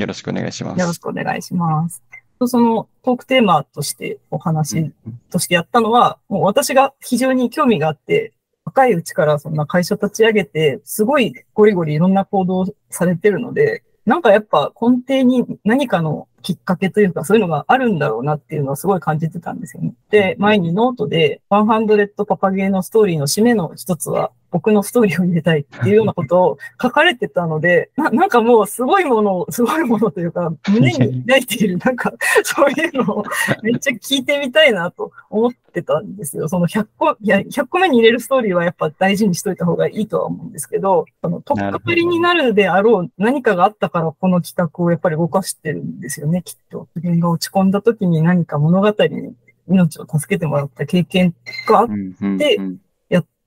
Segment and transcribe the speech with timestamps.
[0.00, 0.80] よろしくお願いします。
[0.80, 2.02] よろしくお願いします。
[2.46, 4.92] そのトークテーマとしてお話
[5.30, 8.32] としてやったのは、もう私が非常に興味があって、
[8.64, 19.94] 若いうちからそんな会社立ち上げて、すごいゴリゴリいろんな行動をされてるので、なんかやっぱ根底に何かのきっかけというか、そういうのがあるんだろうなっていうのはすごい感じてたんですよね。
[20.10, 32.12] で、前にノートで、100パパゲーノストーリーの締めの一つは、僕のストーリーを入れたいっていうようなことを書かれてたので、 ななんかもうすごいものを、すごいものというか、胸に抱いている、なんか、
[32.42, 33.24] そういうのを
[33.62, 36.48] めっちゃ聞いてみたいなと思ってたんですよ。
[36.48, 46.88] その100個、いや、100個目に入れるストーリーはやっぱ大事にしといた方がいいとは思うんですけど、その、とっかかりになるであろう何かがあったからこの企画をやっぱり動かしてるんですよね、きっと。
[46.96, 49.34] 自分が落ち込んだ時に何か物語に
[49.68, 51.34] 命を助けてもらった経験
[51.68, 52.78] があっうんうんでうん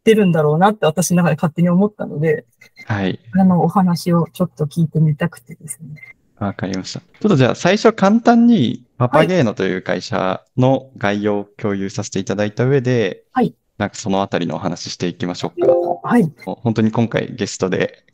[0.03, 2.45] てるんだろうなって私の中で勝手に思ったので、
[2.85, 3.19] はい。
[3.33, 6.15] あの、お話をちょっと聞いてみたくてですね。
[6.37, 6.99] わかりました。
[6.99, 13.55] ちょっとじゃあ最初簡単にパパゲーノという会社の概要を共有させていただいた上で、はい。
[13.83, 15.67] なんかそのあたりのお話ししていきましょうか。
[16.07, 16.31] はい。
[16.45, 18.05] 本当に今回ゲストで、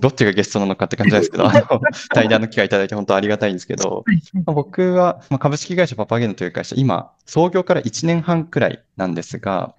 [0.00, 1.80] どっちがゲストなのかって感じなんですけど、あの、
[2.14, 4.22] 対談の機会いただいて本当ありがたいんですけど、はい。
[4.32, 9.74] まあ僕はまあ株式会社パパゲーノという会社、今、創業から1年半くらいなんですが、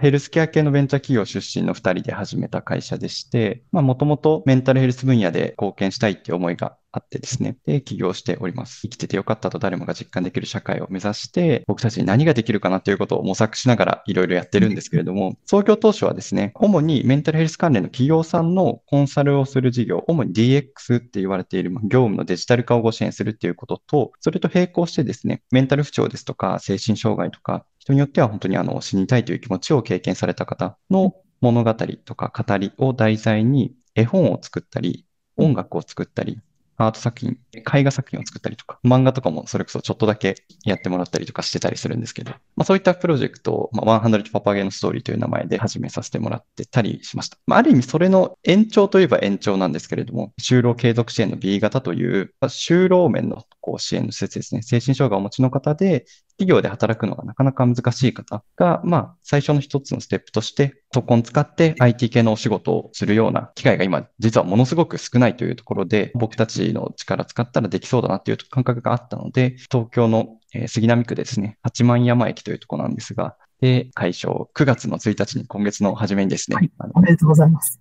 [0.00, 8.80] ヘルスケア系のベンチャー企業出身の2人で始めた会社でして、まあ、もともとメンタルヘルス分野で貢献したいっていう思いがあってですね、で、起業しております。
[8.82, 35.06] 生きててよかったと誰もが実感できる社会を目指して、僕たちに何ができるかなということを模索しながらいろいろやってるんですけれども、創業当初はですね、主にメンタルヘルス関連の企業さんのコンサルをする事業、主に DX って言われているまあ業務のデジタル化をご支援するっていうことと、それと並行してですね、メンタル不調ですとか、精神障害とか、人によっては本当にあの死にたいという気持ちを経験された方の物語とか語りを題材に絵本を作ったり、
[35.38, 36.38] 音楽を作ったり、
[36.76, 47.38] アート作品、絵画作品を作ったりとか、漫画とかもそれこそちょっとだけやってもらったりとかしてたりするんですけど、まあ、そういったプロジェクトを、まあ、100パパゲのストーリーという名前で始めさせてもらってたりしました。
[47.46, 54.62] まあ、ある意味それの延長といえば延長なんですけれども、就労継続支援の B 型という、まあ就労面のこう支援の施設ですね。
[54.62, 56.04] 精神障害をお持ちの方で、
[56.38, 70.38] 企業で働くのがなかなか難しい方が、まあ、最初の一つのステップとして、トコン使って IT 系のお仕事をするような機会が今、実はものすごく少ないというところで、僕たちの力使ったらできそうだなっていう感覚があったので、東京の
[70.68, 77.78] 杉並区でですね、八幡山駅というところなんですが、で、開所9月の1日に今月の初めにですね、はいあのおめでとうございます。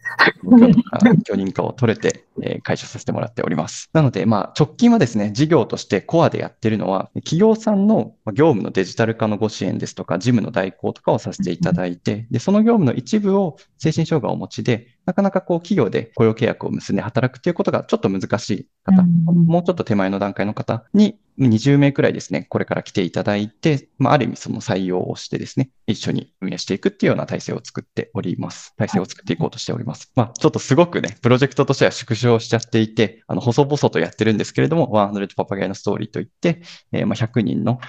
[1.25, 3.89] 許認可を取れて、えー開所させてもらっております。
[3.93, 28.75] なので、まあ、直近はですね、事業としてコアでやってるのは、企業さんのまあ業務のデジタル化のご支援ですとか、事務の代行とかをさせていただいて、で、その業務の一部を精神障害をお持ちで、なかなかこう、企業で雇用契約を結んで働くっていうことがちょっと難しい方、うんもうちょっと手前の段階の方に20名くらいですね、これから来ていただいて、まあ、ある意味その採用をしてですね、一緒に運営していくっていうような体制を作っております。
[28.75, 30.11] 体制を作っていこうとしております。
[30.15, 37.79] まあ、ちょっとすごくね、プロジェクトとしては縮小しちゃっていて、あの、細々とやってるんですけれども、100パパゲーのストーリーといって、えーまあ、100人の、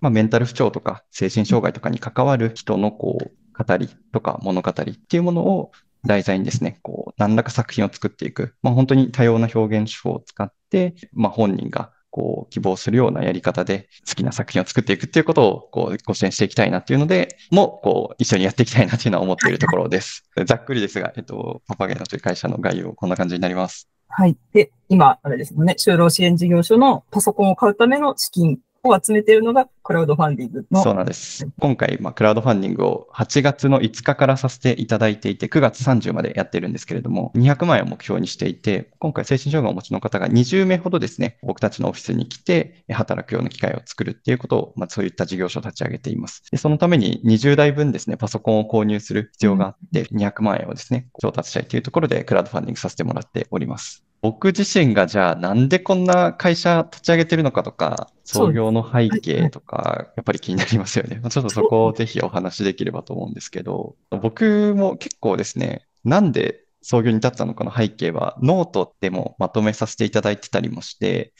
[0.00, 5.70] まあ、メンタル不調とか精神障害とかに関わる人のこう、語りとか物語っていうものを
[6.06, 8.54] 題材にですね、こう、何らか作品を作っていく。
[8.62, 20.22] まあ、本当に多様な表現手法を使って、まあ、本人がこう、希望するようなやり方で好きな作品を作っていくっていうことを、こう、ご支援していきたいなっていうので、も、こう、一緒にやっていきたいなっていうのは思っているところです。
[20.46, 23.88] ざっくりですが、えっと、パパゲーノという会社の概要、こんな感じになります。
[24.06, 24.36] はい。
[24.52, 28.58] で、今、あれですもんね、就労支援事業所のパソコンを買うための資金
[28.88, 30.82] を集めているのがクラウドファンディングの。
[30.82, 31.46] そうなんです。
[31.58, 46.42] 今回、まあ、クラウドファンディングを8月の5日からさせていただいていて、9月30までやってるんですけれども、200万円を目標にしていて、今回精神障害をお持ちの方が20名ほどですね、僕たちのオフィスに来て、働くような機会を作るっていうことを、まあ、そういった事業所を立ち上げています。
[46.50, 54.04] で、そのために20台分ですね、パソコンを購入する必要があって、200万円をですね、調達したいというところで、クラウドファンディングさせてもらっております。
[54.24, 61.20] 僕自身がじゃあなんでこんな会社立ち上げてるのかとか、創業の背景とか、やっぱり気になりますよね。
[61.28, 71.34] ちょっとそこをぜひお話しできればと思うんですけど、僕も結構ですね、なんで創業に至ったのかの背景は、ノートでもまとめさせていただいてたりもして、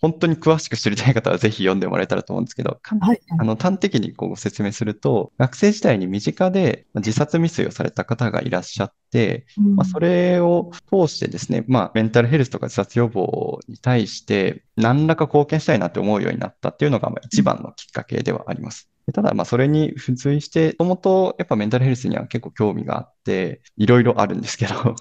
[0.00, 3.20] 本当に詳しく知りたい方はぜひ読んでもらえたらと思うんですけど、はい。
[3.38, 18.90] あの、端的にこうご説明すると、学生時代に身近でまあ自殺未遂をされた方がいらっしゃって、まあ、それを通してですね、まあ、メンタルヘルスとか自殺予防に対して、何らか貢献したいなって思うようになったっていうのが、まあ、一番のきっかけではあります。
[19.12, 24.96] ただ、まあ、それに付随して、もともとやっぱメンタルヘルスには結構興味があって、いろいろあるんですけど。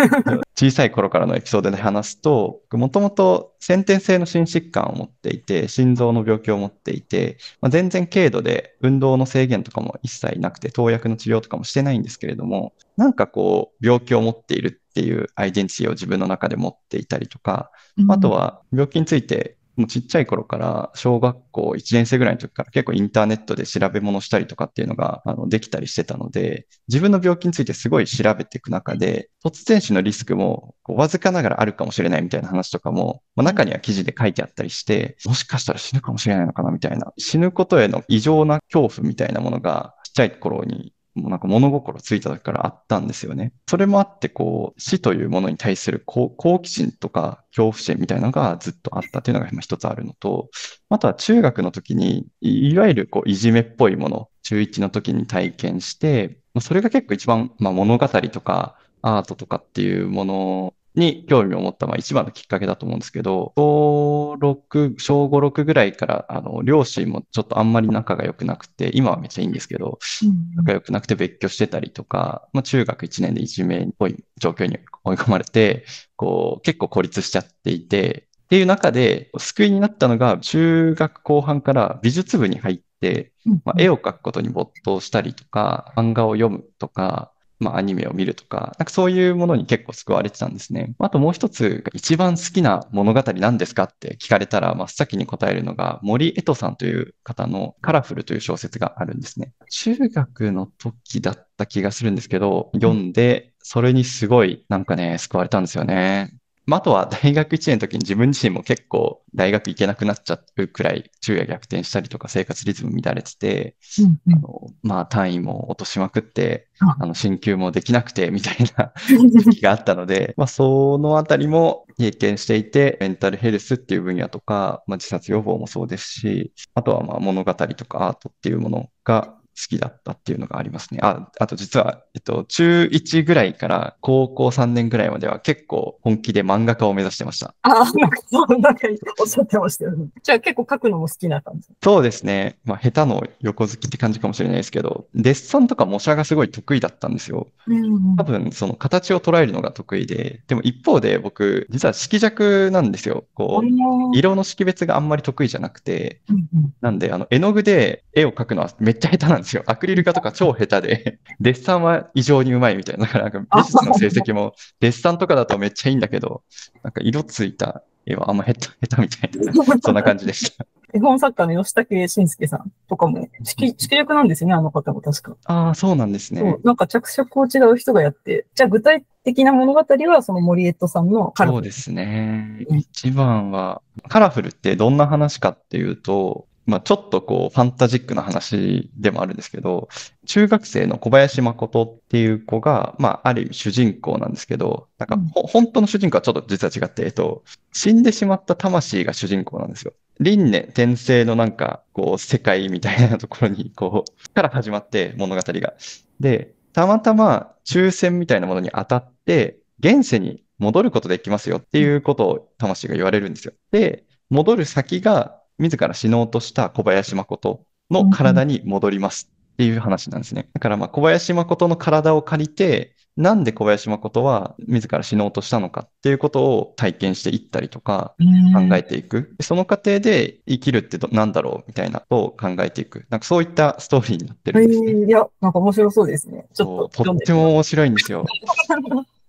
[0.56, 17.70] 小さい頃からのエピソードで話すと、もともと先天性の心疾患を持っていて、心臓の病気を持っていて、まあ、全然軽度で運動の制限とかも一切なくて、投薬の治療とかもしてないんですけれども、なんかこう、病気を持っているっていうアイデンティティを自分の中で持っていたりとか、
[18.08, 43.52] あとは病気についてもうちっちゃい頃から小学校1年生ぐらいの時から結構インターネットで調べ物したりとかっていうのがあのできたりしてたので、自分の病気についてすごい調べていく中で、突然死のリスクもわずかながらあるかもしれないみたいな話とかも、まあ、中には記事で書いてあったりして、もしかしたら死ぬかもしれないのかなみたいな、死ぬことへの異常な恐怖みたいなものがちっちゃい頃になんか物心ついた時からあったんですよね。
[43.68, 46.30] それもあって、こう、死というものに対する好
[46.60, 50.48] 奇心とか恐怖心みたいなのがずっとあったというのが一つあるのと、
[50.88, 75.84] あとは中学の時に、いわゆるこう、いじめっぽいもの、中1の時に体験して、それが結構一番、まあ、物語とかアートとかっていうものに興味を持った、まあ一番のきっかけだと思うんですけど、小6、小5、6ぐらいから、あの、両親もちょっとあんまり仲が良くなくて、今はめっちゃいいんですけど、うん、仲良くなくて別居してたりとか、まあ中学1年でいじめっぽい状況に追い込まれて、
[76.16, 83.32] こう、結構孤立しちゃっていて、っていう中で、救いになったのが、中学後半から美術部に入って、
[83.64, 87.31] まあ、絵を描くことに没頭したりとか、漫画を読むとか、
[87.62, 90.94] まあ、アニメを見るとか、なんかそういうものに結構救われてたんですね。
[90.98, 99.52] あともう一つ、一番好きな物語何ですかって聞かれたら、真っ先に答えるのが、森江戸さんという方のカラフルという小説があるんですね。
[99.70, 106.34] 中学の時だった気がするんですけど、読んで、それにすごいなんかね、救われたんですよね。
[106.64, 116.68] まあ、あとは大学1年の時に自分自身も結構大学行けなくなっちゃうくらい昼夜逆転したりとか生活リズム乱れてて、うんうん、あのまあ単位も落としまくって、
[117.00, 131.00] あの進級もできなくてみたいな時期があったので、 まあそのあたりも経験していて、メンタルヘルスっていう分野とか、まあ、自殺予防もそうですし、あとはまあ物語とかアートっていうものが好きだったっていうのがありますね。
[131.02, 137.54] あ、あと実は、えっと、中1ぐらいから高校3年ぐらいまでは結構本気で漫画家を目指してました。
[137.62, 138.18] ああ、なんか
[138.58, 138.88] なんか
[139.20, 140.06] おっしゃってましたよね。
[140.22, 142.58] じゃあ結構書くのも好きな感じそうですね。
[142.64, 147.48] まあ、下手の横好きって感じかもしれないですけど、デッサンとか模写がすごい得意だったんですよ。
[147.66, 153.24] うん、多分、その形を捉えるのが得意で、でも一方で僕、実は色弱なんですよ。
[153.34, 159.62] こう、色の識別があんまり得意じゃなくて、うんうん、なんで、あの、絵の具で絵を描くのはめっちゃ下手なんですよ。
[159.66, 163.06] アクリル画とか超下手で、 デッサンは異常にうまいみたいな。
[163.06, 166.42] だからなんか美術の成績も、デッサンとかだとめっちゃいいんだけど、
[166.82, 170.66] なんか色ついた絵はあんま下手、下手みたいな、 そんな感じでした。
[170.94, 175.36] 絵本作家の吉武慎介さんとかも、色力なんですよね、あの方も確か。
[175.44, 176.40] ああ、そうなんですね。
[176.40, 181.58] そう、なんか着色を違う人がやって、じゃあ具体的な物語はその森エットさんのカラフル。
[181.58, 182.66] そうですね。
[182.70, 189.88] 一番は、カラフルってどんな話かっていうと、まあ、ちょっとこう、ファンタジックな話でもあるんですけど、
[190.26, 197.42] 中学生の小林誠っていう子が、まあ、ある意味主人公なんですけど、なんか、うん、本当の主人公はちょっと実は違って、えっと、
[197.72, 199.92] 死んでしまった魂が主人公なんですよ。
[200.20, 205.74] 輪廻転生のなんか、こう、世界みたいなところに、こう、から始まって物語が。
[206.20, 213.52] で、たまたま抽選みたいなものに当たって、現世に戻ることできますよっていうことを魂が言われるんですよ。
[213.72, 220.48] で、戻る先が自ら死のうとした小林誠の体に戻りますっていう話なんですね。
[220.52, 228.14] だからまあ小林誠の体を借りて、なんで小林誠は自ら死のうとしたのかっていうことを体験していったりとか
[228.54, 229.36] 考えていく。
[229.40, 233.04] その過程で生きるって何だろうみたいなと考えていく。
[233.10, 235.06] なんかそういったストーリーになってるんですね。
[235.06, 236.46] いや、なんか面白そうですね。
[236.54, 238.24] ちょっととっても面白いんですよ。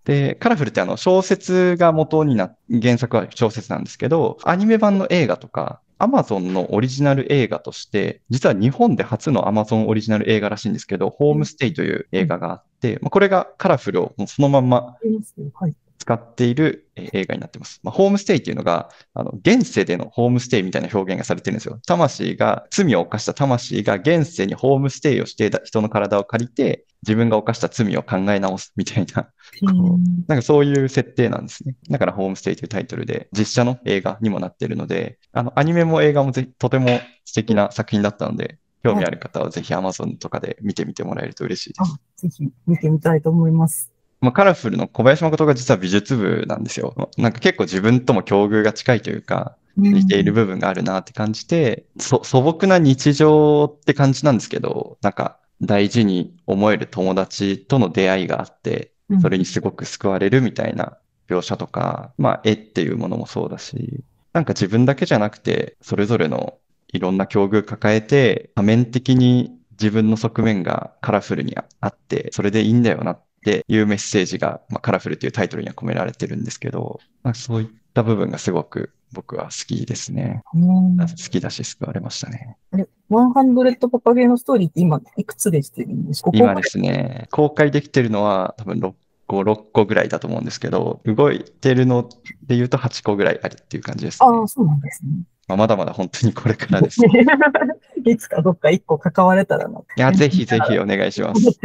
[0.05, 14.97] で、カラフルってあの小説が元にな、原作は小説なんですけど、アニメ版の映画とか、アマゾンのオリジナル映画として、実は日本で初のアマゾンオリジナル映画らしいんですけど、ホームステイという映画があって、まあ、これがカラフルをそのまんま
[16.03, 17.79] 使っている映画になってます。
[17.81, 21.79] まあ、ホームステイっていうのが、あの、現世でのホームステイみたいな表現がされてるんですよ。
[21.87, 29.29] 魂が、罪を犯した魂が現世にホームステイをしていた人の体を借りて、自分が犯した罪を考え直すみたいな、
[30.27, 31.77] なんかそういう設定なんですね。
[31.89, 42.27] だからホームステイというタイトルで実写の映画にもなっているので、あの、アニメも映画もぜとても素敵な作品だったので、興味ある方はぜひ Amazon とかで見てみてもらえると嬉しいです。
[42.27, 43.92] ぜひ見てみたいと思います。
[44.23, 47.11] まあ、カラフルの小林誠が実は美術部なんですよ。
[47.17, 66.59] なんか結構自分とも境遇が近いというか、似ている部分があるなって感じて、素朴な日常って感じなんですけど、なんか大事に思える友達との出会いがあって、それにすごく救われるみたいな描写とか、まあ絵っていうものもそうだし、なんか自分だけじゃなくて、それぞれの
[66.93, 80.41] いろんな境遇抱えて、多面的に自分の側面がカラフルにあって、それでいいんだよなっていうメッセージが、まあ、カラフルというタイトルには込められてるんですけど、まあ、そういった部分がすごく僕は好きですね。
[80.53, 82.57] 好きだし救われましたね。
[82.71, 86.31] あれ、100パパゲーのストーリーって今いくつできてるんですか？
[86.33, 88.93] 今ですね、公開できてるのは多分6
[89.27, 92.09] 個、6個ぐらいだと思うんですけど、動いてるの
[92.47, 94.27] で言うと8個ぐらいあるっていう感じです、ね。
[94.27, 95.11] ああ、そうなんですね。
[95.47, 97.01] まあ、まだまだ本当にこれからです。
[98.05, 99.79] いつかどっか一個関われたらな。
[99.79, 101.59] いや、ぜひぜひお願いします。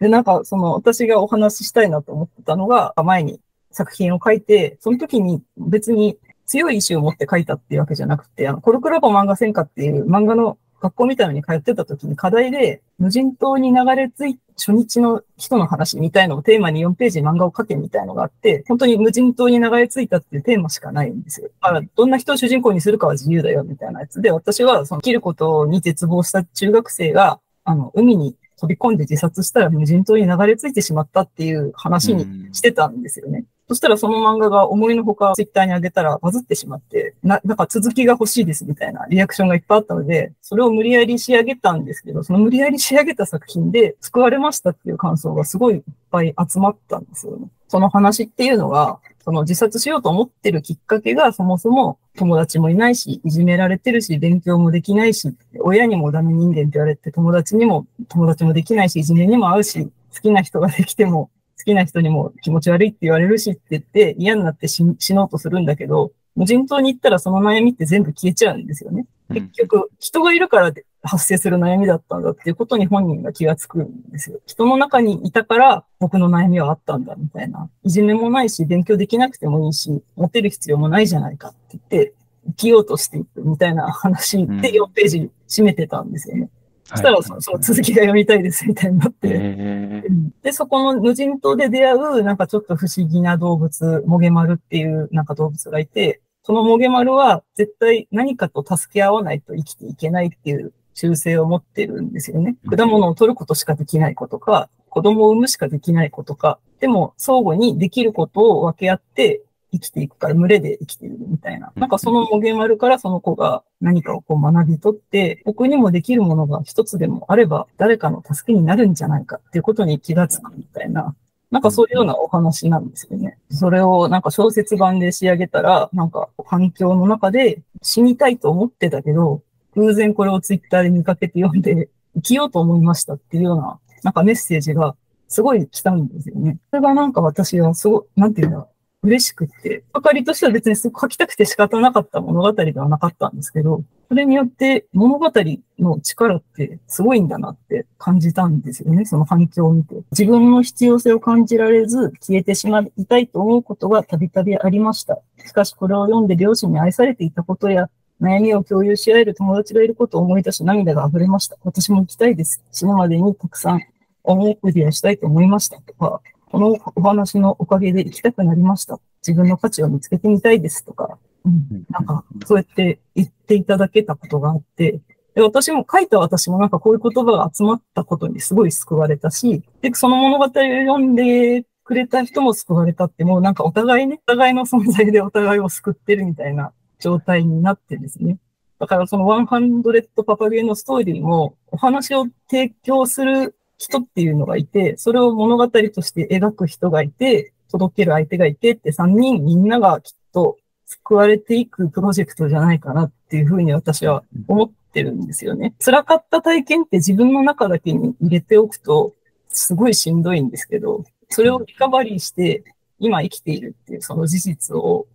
[0.00, 21.50] で、なんか、その、私がお話ししたいなと思ってたのが、前に作品を書いて、その時に別に強い意志を持って書いたっていうわけじゃなくて、あの、コルクラボ漫画戦火っていう漫画の学校みたいに通ってた時に課題で、無人島に流れ着い初日の人の話みたいのをテーマに4ページ漫画を書けみたいのがあって、本当に無人島に流れ着いたっていうテーマしかないんですよ。
[21.62, 33.44] だからどんな人を主人公にするかは自由だよみたいなやつで、私はその切ることに絶望した中学生が、あの、海に飛び込んで自殺したら無人島に流れ着いてしまったっていう話にしてたんですよね。
[33.70, 47.46] そしたらその漫画が思いのほかツイッターに上げたらバズってしまって、な、なんか続きが欲しいですみたいなリアクションがいっぱいあったので、それを無理やり仕上げたんですけど、その無理やり仕上げた作品で救われましたっていう感想がすごいいっぱい集まったんですよね。
[47.68, 61.30] その話っていうのが、その自殺しようと思ってるきっかけがそもそも友達もいないし、いじめられてるし、勉強もできないし、親にもダメ人間って言われて友達にも友達もできないし、いじめにも合うし、好きな人ができても
[61.64, 69.06] きな人にも気持ち悪いって言われるしって言って嫌になって死のうとするんだけど、無人島に行ったらその悩みって全部消えちゃうんですよね。
[69.32, 74.40] 結局、人がいるから発生する悩みだったんだっていうことに本人が気がつくんですよ。
[74.46, 77.68] 人の中にいたから僕の悩みはあったんだみたいな。
[77.84, 82.12] いじめもないし、勉強できなくてもいいし、モテる必要もないじゃないかって言って、
[82.46, 86.48] 生きようとしていくみたいな話で4ページ締めてたんですよね。
[86.90, 90.02] そしたらその、その続きが読みたいですみたいになって、
[90.42, 102.56] で、そこの無人島で出会う、なんかちょっと不思議な動物、モゲマルっていうなんか動物がいて、そのモゲマルは絶対何かと助け合わないと生きていけないっていう習性を持ってるんですよね。
[102.68, 109.42] 果物を取ることしかできないことか、子供を産むしかできないことか、でも相互にできることを分け合って
[109.72, 111.72] 生きていくから、群れで生きているみたいな。
[111.76, 121.14] なんかそのモゲマルからその子が何かをこう学び取って、僕にもできるものが一つでもあれば、誰かの助けになるんじゃないかっていうことに気がつくみたいな。
[121.50, 123.38] なんかそういうようなお話なんですよね。
[123.50, 129.42] それをなんか小説版で仕上げたら、なんか環境の中で死にたいと思ってたけど、
[129.74, 134.96] 偶然これをツイッターで見かけて読んで、生きようと思いましたっていうような、なんかメッセージが
[135.28, 136.58] すごい来たんですよね。
[136.70, 138.66] それがなんか私はすご、なんていうんだ、
[139.02, 145.32] 嬉しくって、あかりとしては別に書きたくて仕方なかった物語ではなかったんですけど、それによって物語
[145.78, 150.02] の力ってすごいんだなって感じたんですよね、その反響を見て。
[150.10, 155.20] 自分の必要性を感じられず消えてしまいたいと思うことがたびたびありました。
[155.46, 157.88] しかしこれを読んで両親に愛されていたことや
[158.20, 161.56] 悩みを共有し合える友達がいることを思い出し涙が溢れました。
[161.64, 162.62] 私も行きたいです。
[162.70, 163.80] 死ぬまでにたくさん
[164.24, 168.98] 思いクリアしたいと思いましたとか、このお話のおかげで行きたくなりました。
[169.26, 175.00] 自分の価値を見つけてみたいですとか、うん、なんか、そうやって言っていただけたことがあって、
[175.34, 188.38] で、私も書いた私もなんかこういう言葉が集まったことにすごい救われたし、で、その物語を読んでくれた人も救われたって、もうなんかお互いね、お互いの存在でお互いを救ってるみたいな状態になってですね。
[188.80, 205.74] だからその100パパゲーのストーリーもお話を提供する人っていうのがいて、それを物語として描く人がいて、届ける相手がいてって3人みんながきっと救われていくプロジェクトじゃないかなっていうふうに私は思ってるんですよね。
[205.82, 209.14] 辛かった体験って自分の中だけに入れておくと
[209.48, 212.64] すごいしんどいんですけど、それをリカバリーして
[212.98, 215.06] 今生きているっていうその事実を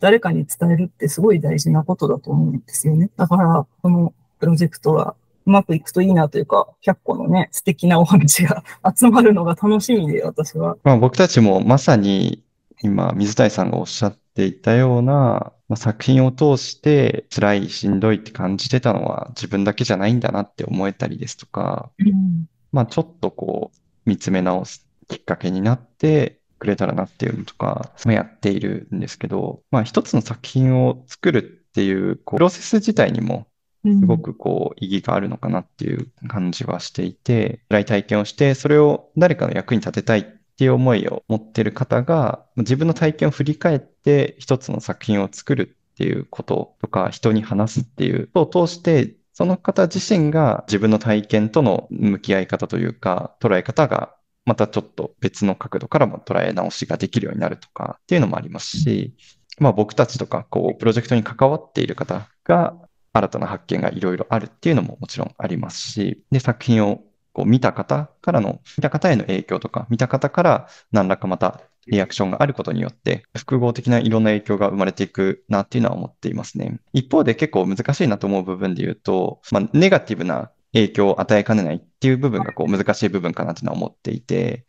[0.00, 3.08] 誰かに伝えるってすごい大事なことだと思うんですよね。
[3.16, 5.14] だから、このプロジェクトは
[5.46, 8.62] うまくいくといいなというか、100個のね、素敵なお話が
[8.94, 10.76] 集まるのが楽しみで、私は。
[10.84, 12.44] まあ、僕たちもまさに
[12.82, 23.78] 今、水谷さんがおっしゃっていたような、まあ、作品を通して辛い、しんどいって感じてたのは自分だけじゃないんだなって思えたりですとか、うん、まあちょっとこう
[24.08, 33.46] 見つめ直すきっかけになってくれたらなっていうのとか、やっているんですけど、まあ一つの作品を作るっていう、こうプロセス自体にも
[33.84, 40.24] すごくこう意義があるのかなっていう感じはしていて、辛い体験をして、それを誰かの役に立てたいっ
[40.56, 59.14] ていう思いを持ってる方が、自分の体験を振り返って一つの作品を作るっていうこととか、人に話すっていうことを通して、その方自身が自分の体験との向き合い方というか、捉え方がまたちょっと別の角度からも捉え直しができるようになるとかっていうのもありますし、
[59.58, 62.74] まあ僕たちとか、こう、プロジェクトに関わっている方が
[63.12, 67.02] 新たな発見がいろいろあるっていうのももちろんありますし、で、作品を
[67.32, 76.78] こう見た方からの、見た方への影響とか、見た方から何らかまたリアクションがあることによって、複合的ないろんな影響が生まれていくなっていうのは思っていますね。
[76.92, 84.66] 一方で結構難しいなと思う部分で言うと、まあ、ネガティブな影響を与えかねないっていう部分がこう難しい部分かなというのは思っていて、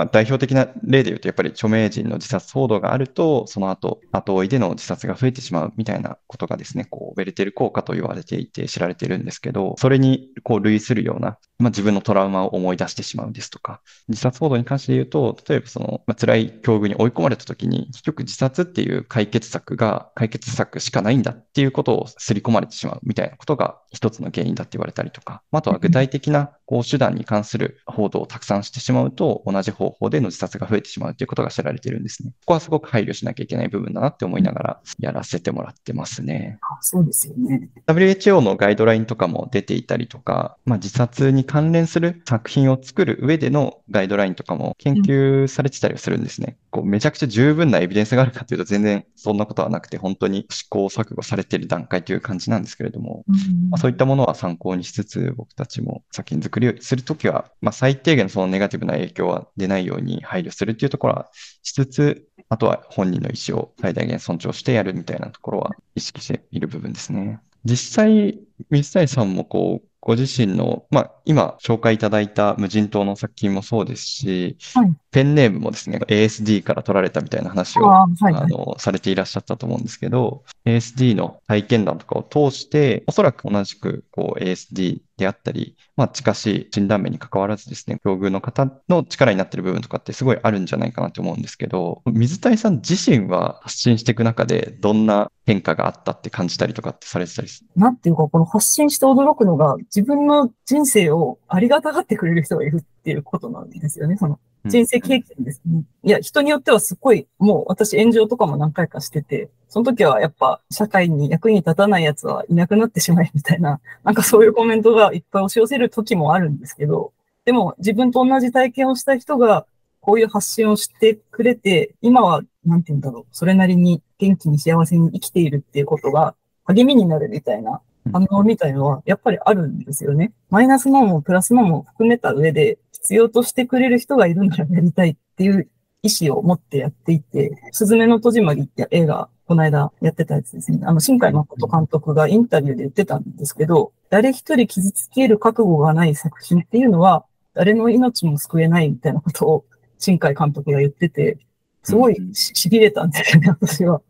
[0.00, 32.30] まあ、代表的な例で言うと、やっぱり著名人の自殺報道があると、その後、後追いでの自殺が増えてしまうみたいなことがですね、こう、ベルテル効果と言われていて知られてるんですけど、それにこう類するような、まあ、自分のトラウマを思い出してしまうですとか、自殺報道に関して言うと、例えばその、まあ、辛い境遇に追い込まれた時に、結局自殺っていう解決策が、解決策しかないんだっていうことを刷り込まれてしまうみたいなことが一つの原因だって言われたりとか、あとは具体的なこう手段に関する報道をたくさんしてしまうと、同じ方法での自殺が増えてしまうということが知られているんですね。
[32.30, 36.58] ここはすごく配慮しなきゃいけない部分だなって思いながらやらせてもらってますね。
[36.62, 37.70] あそうですよね。
[37.86, 46.56] WHO のガイドラインとかも出ていたりとか、まあ、自殺に関連する作品を作る上でのガイドラインとかも研究されてたりするんですね。
[46.70, 53.24] こうめちゃくちゃ十分なエビデンスがあるかというと全然そんなことはなくて、本当に試行錯誤されている段階という感じなんですけれども、
[53.68, 61.30] まあ、そういったものは参考にしつつ、僕たちも作品作りをするときは、まあ、最低限そのネガティブな影響は出ないように配慮するっていうところは
[61.64, 67.40] しつつ、あとは本人の意思を最大限尊重してやるみたいなところは意識している部分ですね。
[67.64, 68.38] 実際、
[68.70, 97.70] 水谷さんもこう、ご自身の、まあ、今紹介いただいた無人島の作品もそうですし、はい、ペンネームもですね、ASD から取られたみたいな話を、あはいはい、あの、されていらっしゃったと思うんですけど、ASD の体験談とかを通して、おそらく同じくこう ASD であったり、まあ、近しい診断面に関わらずですね、境遇の方の力になっている部分とかってすごいあるんじゃないかなと思うんですけど、水谷さん自身は発信していく中でどんな変化があったって感じたりとかってされてたりする？
[97.74, 104.16] なんていうか、この発信して驚くのが、自分の人生をありがたがってくれる人がいるっていうことなんですよね。
[104.16, 105.84] その人生経験ですね。
[106.02, 117.12] いや、人によってはすごい、もう私炎上とかも何回かしてて、その時はやっぱ社会に役に立たない奴はいなくなってしまえみたいな、 なんかそういうコメントがいっぱい押し寄せる時もあるんですけど、
[117.44, 119.66] でも自分と同じ体験をした人が
[120.00, 127.80] こういう発信をしてくれて、今は、なんて言うんだろう、それなりに元気に幸せに生きているっていうことが励みになるみたいな
[128.12, 130.32] 反応みたいのはやっぱりあるんですよね。
[130.50, 135.68] マイナスのもプラスのも含めた上で必要としてくれる人がいるならやりたいっていう
[136.02, 140.80] 意思を持ってやっていて、すずめの戸締まりって映画、この間やってたやつですね。
[140.84, 149.64] あの、新海誠監督がインタビューで言ってたんですけど、誰一人傷つける覚悟がない作品っていうのは、誰の命も救えないみたいなことを
[149.98, 151.38] 新海監督が言ってて、
[151.82, 154.00] すごい痺れたんですよね、私は。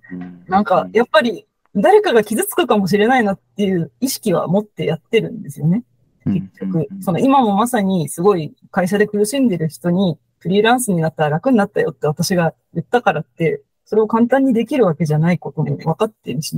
[0.46, 5.85] なんか、やっぱり誰かが傷つくかもしれないなっていう意識は持ってやってるんですよね。
[6.24, 16.56] 結局、その今もまさにすごい会社で苦しんでる人にフリーランスになったら楽になったよって私が言ったからって、それを簡単にできるわけじゃないことも分かってるし、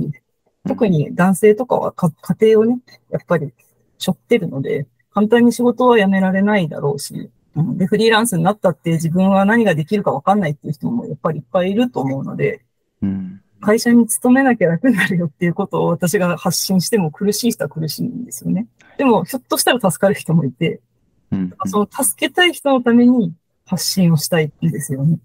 [0.67, 3.53] 特に男性とかは家庭をね、やっぱり
[3.97, 12.63] 背負ってるので、簡単に仕事は辞められないだろうし、で、フリーランスになったって自分は何ができるか分かんないっていう人もやっぱりいっぱいいると思うので、
[13.63, 18.67] 会社に勤めなきゃ楽になるよっていうことを私が発信しても苦しい人は苦しいんですよね。
[18.97, 20.81] でも、ひょっとしたら助かる人もいて、
[21.31, 23.33] うん、その助けたい人のために
[23.65, 25.17] 発信をしたいんですよね。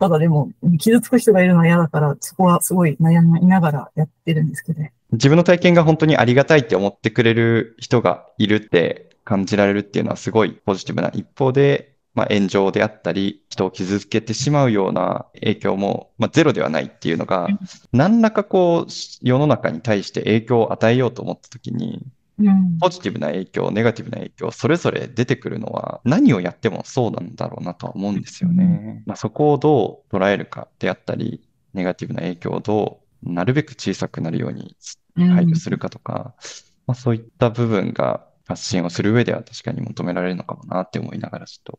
[0.00, 17.48] ただでも、傷つく人がいるのは嫌だから、そこはすごい悩みながらやってるんですけど、ね、自分の体験が本当にありがたいって思ってくれる人がいるって感じられるっていうのはすごいポジティブな一方で、まあ、炎上であったり、人を傷つけてしまうような影響も、まあ、ゼロではないっていうのが、
[17.92, 18.90] 何らかこう、
[19.22, 22.04] 世の中に対して影響を与えようと思ったときに、
[22.80, 29.02] ポジティブな影響、ネガティブな影響、それぞれ出てくるのは、何をやってもそうなんだろうなとは思うんですよね。
[29.06, 34.76] まあ、そこをどう捉えるかであったり、ネガティブな影響をどう、なるべく小さくなるように
[35.16, 36.34] 配慮するかとか、
[36.86, 41.78] まあ、そういった部分が発信をする上では確かに求められるのかもなって思いながらちょっ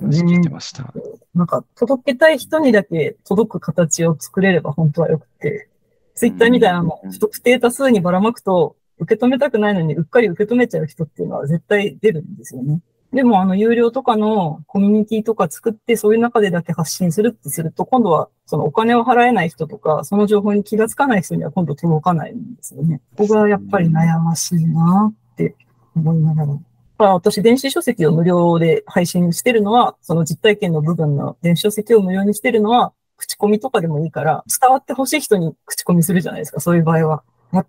[0.00, 0.92] 話聞いてました。
[1.34, 5.68] なんか届けたい人にだけ届く形を作れれば本当はよくて、
[6.14, 12.82] ツイッターみたいなの、不特定多数にばらまくと、受け止めたくないのにうっかり受け止めちゃう人っていうのは絶対出るんですよね。
[13.12, 23.00] でも、あの、有料とかのコミュニティとか作って、そういう中でだけ発信するってすると、今度は、そのお金を払えない人とか、その情報に気がつかない人には今度届かないんですよね。
[23.16, 25.12] ここがやっぱり悩ましいな
[25.46, 26.58] って思いながら。
[27.12, 37.22] 私、電子書籍を無料で配信してるのは、その実体験の部分の電子書籍を無料にしてるのは、口コミとかでもいいから、伝わってほしい人に口コミするじゃないですか、そういう場合は。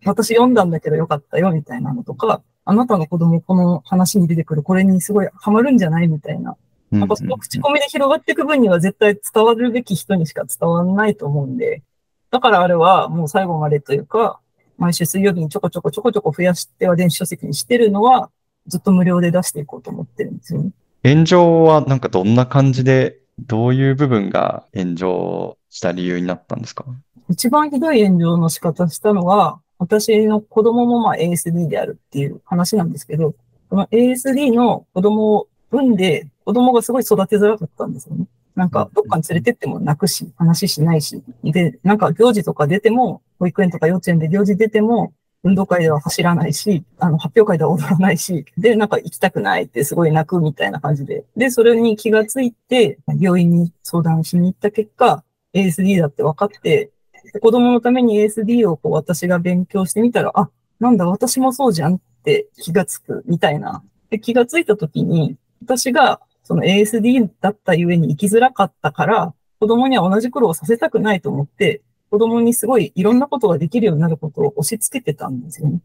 [0.06, 6.56] 私読んだんだけどよかったよ、みたいなのとか、あなたの子供この話に出てくるこれにすごいハマるんじゃないみたいな。
[6.92, 11.84] なんかその口コミで広がっていく分には絶対伝わるべき人にしか伝わらないと思うんで、
[12.32, 14.41] だからあれはもう最後までというか、
[14.82, 18.32] 毎週水曜日にちょこちょこちょこちょこ増やしては電子書籍にしてるのは、
[18.66, 20.72] ずっと無料で出していこうと思ってるんですよね。
[21.04, 26.86] 炎上はなんかどんな感じで、どういう部分が炎上した理由になったんですか？
[27.30, 33.36] 一番ひどい炎上の仕方したのは、私の子供もまあ ASD であるっていう話なんですけど、
[33.70, 38.26] この ASD の子供を産んで、子供がすごい育てづらかったんですよね。
[38.56, 41.22] なんか、どっかに連れてっても泣くし、話しないし。
[41.44, 51.26] で、なんか行事とか出ても、保育園とか幼稚園で行事出ても、運動会では走らないし、あの、発表会では踊らないし、で、なんか行きたくないってすごい泣くみたいな感じで。
[51.36, 56.92] で、それに気がついて、病院に相談しに行った結果、ASD だって分かって、
[57.42, 63.84] 子供のために ASD をこう私が勉強してみたら、あ、なんだ、私もそうじゃんって気がつくみたいな。
[64.10, 75.82] で気がついたときに、私がその ASD だったゆえに生きづらかったから、子供には同じ苦労をさせたくないと思って、子供にすごいいろんなことができるようになることを押し付けてたんですよね。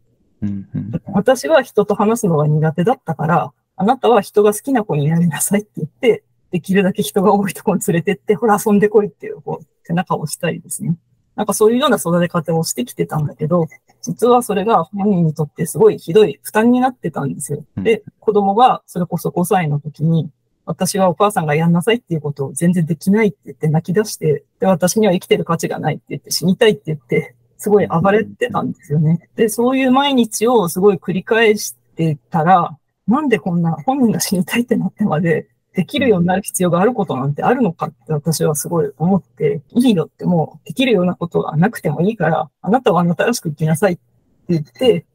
[1.13, 10.97] 私は人と話すのが苦手だったから、あなたは人が好きな子になりなさいって言って、できるだけ人が多いところに連れてって、ほら遊んでこいっていう、こう、背中を押したりですね。
[11.35, 13.67] なんかそういうような育て方をしてきてたんだけど、
[14.01, 17.63] 実はそれが本人にとってすごいひどい負担になってたんですよ。
[17.77, 20.31] で、子供がそれこそ5歳の時に、
[20.67, 29.29] 私はお母さんがやんなさいっていうことを全然できないって言って泣き出して、で、私には生きてる価値がないって言って死にたいって言って、すごい暴れてたんですよね。
[29.35, 32.77] で、そういう毎日をすごい繰り返してたら、
[33.07, 44.01] なんでこんな本人が死にたいってなってまでできるようになる必要があることなんてあるのかって私はすごい思って、いいよってもうできるようなことがなくてもいいから、あなたはあなたらしく生きなさいって
[44.49, 45.05] 言って、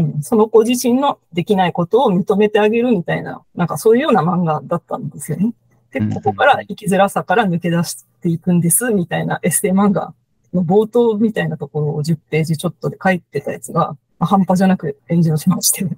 [0.00, 5.52] うん、その子自身のできないことを認めてあげるみたいな、なんかそういうような漫画だったんですよね。
[5.92, 10.14] で、ここから生きづらさから抜け出していくんです、みたいなエッセイ漫画
[10.52, 15.86] の冒頭みたいなところを10ページちょっとで書いてたやつが、まあ、半端じゃなく炎上しまして。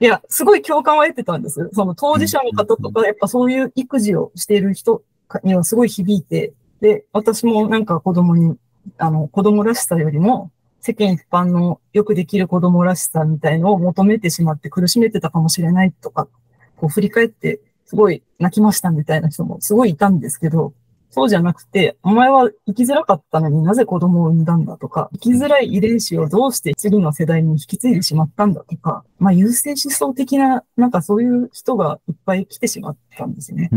[0.00, 1.70] いや、すごい共感を得てたんです。
[1.72, 5.02] その当事者の方とか、やっぱそういう育児をしている人
[5.42, 8.56] にはすごい響いて、で、私もなんか子供に、
[8.96, 16.28] あの、子供らしさよりも、世間一般のよくできる子供らしさみたいのを求めてしまって苦しめてたかもしれないとか、
[16.76, 20.72] こう振り返ってすごい泣きましたみたいな人もすごいいたんですけど、
[21.10, 33.70] そうじゃなくて、お前は生きづらかったのになぜ子供を産んだんだとか、生きづらい遺伝子をどうして次の世代に引き継いでしまったんだとか、まあ優勢思想的な、なんかそういう人がいっぱい来てしまったんですよね。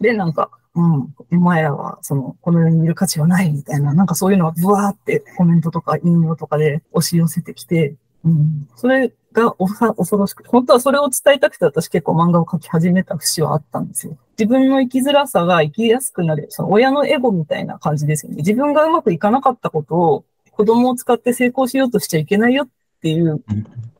[0.00, 14.16] で、なんか、うん、お前らは、その、この世にいる価値はないみたいな、なんかそういうのがブワーってコメントとか引用とかで押し寄せてきて、うん、それが恐ろしくて、本当はそれを伝えたくて私結構漫画を描き始めた節はあったんですよ。
[14.38, 18.38] 自分の生きづらさが生きやすくなる、その親のエゴみたいな感じですよね。
[18.38, 22.68] 自分がうまくいかなかったことを子供を使って成功しようとしちゃいけないよっ
[23.00, 23.42] ていう、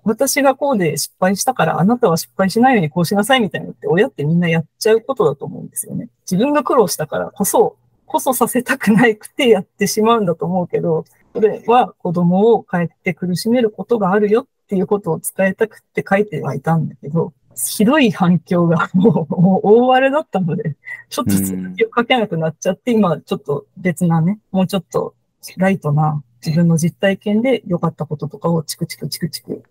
[0.04, 6.08] 私がこうで失敗したからあなたは失敗しないようにこうしなさいみたいなのって親ってみんなやっちゃうことだと思うんですよね。
[6.30, 20.76] 自分が苦労したからこそ、こそさせたくないくてやってしまうんだと思うけど、それは子供を帰って苦しめることがあるよっていうことを伝えたくって書いてはいたんだけど、ひどい反響がもうもう大荒れだったので、
[21.08, 25.14] ちょっと続きを書けなくなっちゃって、今ちょっと別なね、もうちょっと
[25.56, 29.62] ライトな自分の実体験で良かったこととかをチクチクチクチク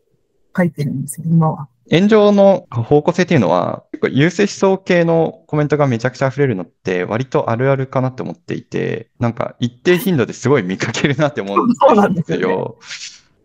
[0.60, 1.68] 書いてるんですよ、今は。
[1.92, 11.88] 炎上の方向性っていうのは、結構優勢思想系のコメントがめちゃくちゃ溢れるのって割とあるあるかなって思っていて、なんか一定頻度ですごい見かけるなって思うんですよ。
[11.88, 12.78] そうなんですよ。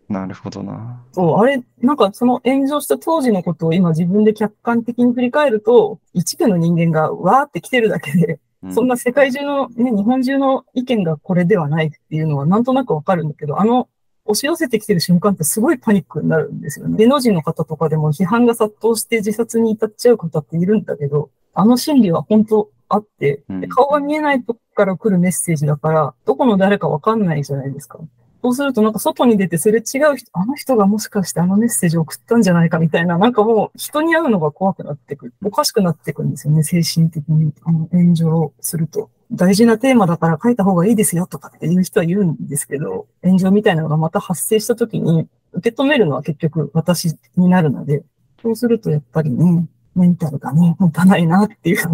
[0.07, 1.03] なるほどな。
[1.13, 8.39] そう、あれ、なんかその炎上した当時のことを今自分で客観的に振り返ると、一部の人間がわーって来てるだけで、
[8.71, 13.87] そんな世界中の、ね、日本中の意見がこれではないっていうのはなんとなくわかるんだけど、あの
[14.25, 16.97] 押し寄せてきてる瞬間ってすごいパニックになるんですよね。
[16.97, 27.99] 芸能人の方とかでも批判が殺到して自殺に至っちゃう方っているんだけど、あの心理は本当あって、で顔が見えないとこから来るメッセージだから、どこの誰かわかんないじゃないですか。
[28.41, 35.33] そうするとなんか外に出てすれ違う人、あの人がもしかしてあのメッセージを送ったんじゃないかみたいな、なんかもう人に会うのが怖くなってくる。
[35.43, 37.53] おかしくなってくるんですよね、精神的に。
[37.63, 39.09] あの、炎上すると。
[39.31, 48.03] 大事なテーマだから書いた方がいいですよとかっていう人は言うんですけど、炎上みたいなのがまた発生した時に、受け止めるのは結局私になるので、
[48.41, 51.89] そうするとやっぱりね、メンタルがね、持たないなっていう。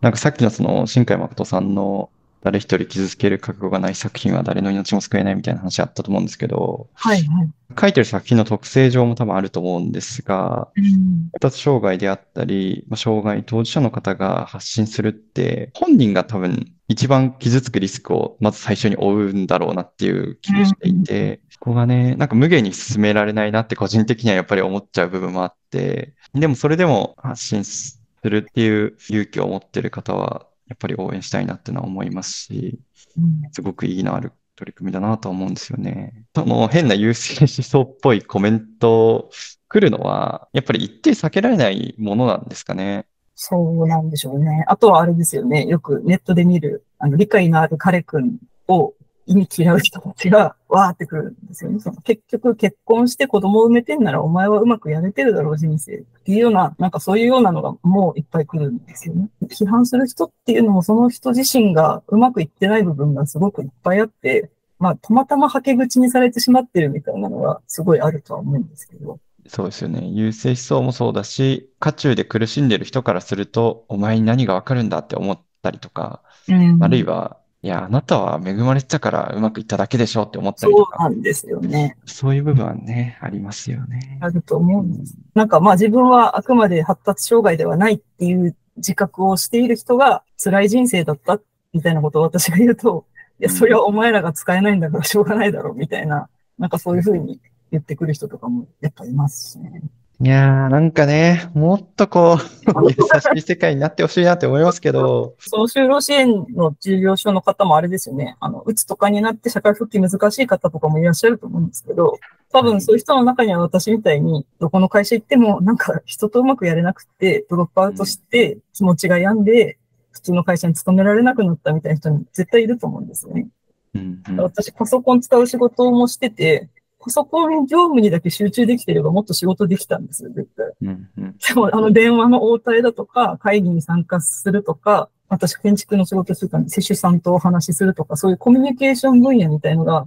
[0.00, 2.10] なんかさっきのその、新海誠さんの、
[2.44, 7.50] 誰一人傷つける覚悟がない作品は誰の命も救えないみたいな話あったと思うんですけど、はいはい。
[7.80, 32.80] 書いてる作品の特性上も多分あると思うんですが、うん発達障害であったり、まあ障害当事者の方が発信するって、本人が多分一番傷つくリスクをまず最初に負うんだろうなっていう気がしていて、ここがね、なんか無限に進められないなって個人的にはやっぱり思っちゃう部分もあって、でもそれでも発信するっていう勇気を持ってる方は、やっぱり応援したいなってのは思いますし、
[33.16, 36.24] うんすごく意義のある取り組みだなと思うんですよね。
[36.34, 39.30] その変な優勢思想っぽいコメント
[39.68, 43.06] 来るのは、やっぱり一定避けられないものなんですかね。
[43.36, 44.64] そうなんでしょうね。
[44.66, 45.64] あとはあれですよね。
[45.66, 48.94] よくネットで見る、あの、理解のある彼くんを
[49.26, 51.80] 意味嫌う人たちがわーってくるんですよね。
[51.80, 59.30] その結局結婚して子供を産めてんならお前はうまくやれてるだろう人生っていうような、なんかそういうようなのがもういっぱい来るんですよね。
[59.48, 69.18] 批判する人っていうのもその人自身がうまくいってない部分がすごくいっぱいあって、まあ、たまたまはけ口にされてしまってるみたいなのがすごいあるとは思うんですけど。
[69.46, 70.06] そうですよね。
[70.06, 81.96] 優勢思想もそうだし、渦中で苦しんでる人からすると、お前に何がわかるんだって思ったりとか、うんあるいは、いや、あなたは恵まれてたからうまくいっただけでしょって思ったりそうとか、なんですよね。
[82.04, 84.18] そういう部分はね、ありますよね。
[84.20, 85.14] あると思うんです。
[85.34, 91.40] なんかまあ自分はあくまで発達障害ではないっていう自覚をしている人が辛い人生だった
[91.72, 93.06] みたいなことを私が言うと、
[93.40, 97.40] いや、それはお前らが使えないんだからしょうがないだろうみたいな、なんかそういうふうに
[97.72, 99.80] 言ってくる人とかもやっぱいますしね。
[100.24, 102.38] いやー、なんかね、もっとこう、
[102.88, 108.34] 優しい世界になってほしいなって思いますけど、その就労支援の事業所の方もあれですよね。
[108.40, 112.18] あの、うつとかになって社会復帰難しい方とかもいらっしゃると思うんですけど、
[112.50, 119.76] 多分そういう人の中には私みたいに、どこの会社行ってもなんか人とうまくやれなくて、ドロップアウトして気持ちが病んで、
[120.10, 123.46] 普通の会社に勤められなくなったみたいな人に絶対いると思うんですよね。
[123.94, 126.70] うんうん私パソコン使う仕事もしてて、
[127.04, 130.66] パソコン業務にだけ集中できてればもっと仕事できたんですよ、絶対。
[130.82, 140.06] うんうんでも、あの、電話の応対だとか、会議に参加するとか、私、建築の仕事するから、接種さんとお話しするとか、そういうコミュニケーション分野みたいのが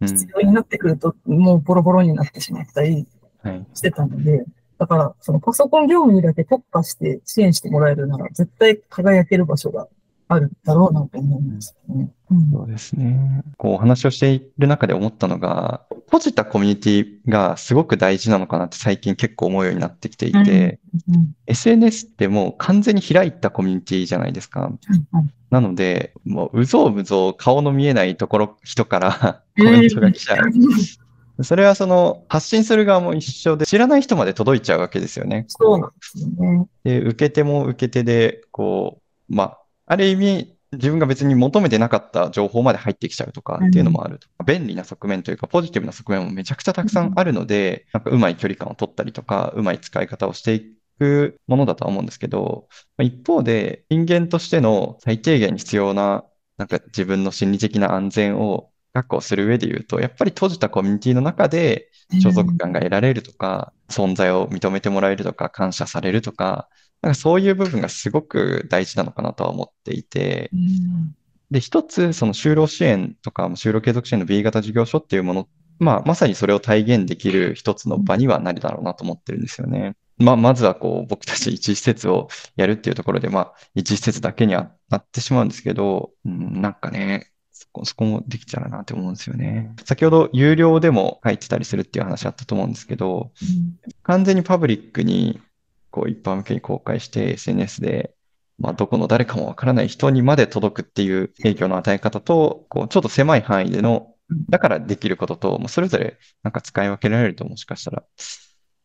[0.00, 3.06] うん必要になってくると、もうボロボロになってしまったり
[3.42, 3.66] はい。
[3.74, 4.44] してたので、
[4.78, 9.88] だから、そのパソコン業務にだけ特化して支援してもらえるなら、絶対輝ける場所が
[10.28, 12.10] あるだろうなと思うんですよね。
[12.30, 13.42] うんそうですね。
[13.56, 24.70] こう、お話をしている中で思ったのが、閉じたコミュニティがすごく大事なのかなって最近結構思うようになってきていて、うん、SNS ってもう完全に開いたコミュニティじゃないですか。
[25.50, 30.36] なので、もう、うぞうむぞう顔の見えないところ、人からコメントが来ちゃ
[31.38, 31.44] う。
[31.44, 35.44] それはその、発信する側も一緒で、知らない人まで届いちゃうわけですよね。
[35.48, 36.66] そうなんですよね。
[36.84, 39.58] で、受け手も受け手で、こう、まあ、
[39.88, 44.28] ある意味、自分が別に求めてなかった情報まで入ってきちゃうとかっていうのもあると。
[44.44, 56.24] 便利な側面というか、ポジティブな側面もめちゃくちゃたくさんあるので、なんかうまい距離感を取ったりとか、うまい使い方をしていくものだとは思うんですけど、まあ一方で、人間としての最低限に必要な、
[56.58, 61.90] なんか自分の心理的な安全を確保する上で言うと、やっぱり閉じたコミュニティの中で、
[62.22, 66.68] 所属感が得られるとか、存在を認めてもらえるとか、感謝されるとか、
[67.02, 71.14] なんかそういう部分がすごく大事なのかなとは思っていて、うん。
[71.50, 75.48] で、一つ、その就労支援とか、就労継続支援の B 型事業所っていうもの、
[75.78, 79.94] まあ、まさにそれを体現できる一つの場にはなるだろうなと思ってるんですよね。
[80.18, 89.74] まあ、まずはこう、僕たち一施設をやるっていうところで、まあ、一施設だけにはなってしまうんですけど、うん、なんかね、そこ、そこもできちゃうなって思うんですよね。
[89.84, 93.32] 先ほど有料でも書いてたりするっていう話あったと思うんですけど、
[94.04, 95.40] 完全にパブリックに、
[95.90, 98.14] こう、一般向けに公開して SNS で、
[98.60, 104.14] まあ、どこの誰かもわからない人にまで届くっていう影響の与え方と、こう、ちょっと狭い範囲での、
[104.48, 108.04] だからできることと、もうそれぞれなんか使い分けられるともしかしたら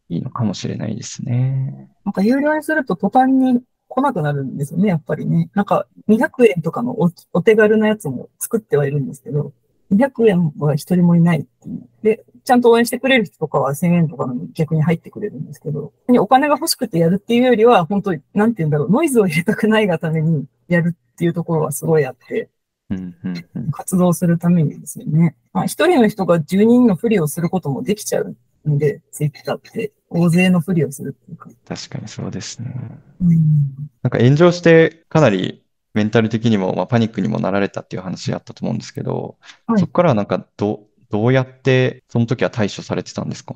[0.10, 1.90] いいのかもしれないですね。
[2.06, 3.62] なんか有料にすると途端に
[3.94, 5.52] 来なくなるんですよね、やっぱりね。
[5.54, 9.54] なんか200円とかのおお手軽なやつも作ってはいるんですけど、
[9.92, 11.88] 200円は一人もいないっていう。
[12.02, 22.50] で、ちゃんと応援してくれる人とかは1000円とかの逆に入ってくれるんですけど、お金が欲しくてやるっていうよりは、本当に、なんて言うんだろう、ノイズを入れたくないがためにやるっていうところはすごいあって、
[23.72, 25.36] 活動するためにですよね。
[25.54, 28.36] まあ、一人の人が10人のふりをすることもできちゃう
[28.70, 31.50] んで、ツイッターって大勢のふりをするっていうか。
[31.68, 32.74] 確かにそうですね。
[33.22, 33.38] うん、
[34.02, 43.56] なんか炎上してかなりメンタル的にも、まあ、パニックにもなられたっていう話あったと思うんですけど、はい、そこからはなんかど、どうやってその時は対処されてたんですか？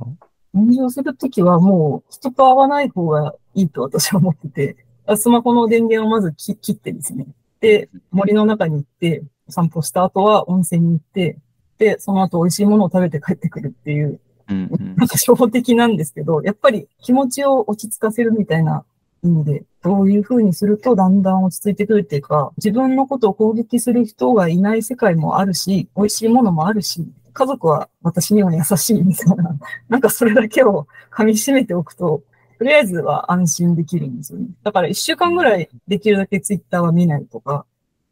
[0.54, 7.28] 炎上するときはもう人と会わない方がいいと私は思ってて、スマホの電源をまず切ってですね。
[7.60, 11.40] で、森の中に行って、散歩した後は温泉に行って、
[11.78, 18.86] で、その後美味しいものを食べて帰ってくるっていう、うんうん、なんか初歩的なんですけど、やっぱり気持ちを落ち着かせるみたいな
[19.24, 29.58] 意味で、どういうふうにするとだんだん落ち着いてくるっていうか、自分のことを攻撃する人がいない世界もあるし、美味しいものもあるし、家族は私には優しいみたいな、
[29.90, 32.24] なんかそれだけを噛み締めておくと、
[32.58, 34.48] とりあえずは安心できるんですよね。
[34.64, 37.66] だから一週間ぐらいできるだけツイッターは見ないとか、